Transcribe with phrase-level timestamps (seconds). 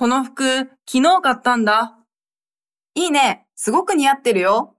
[0.00, 1.98] この服、昨日買ったんだ。
[2.94, 3.46] いいね。
[3.54, 4.74] すごく似合ってるよ。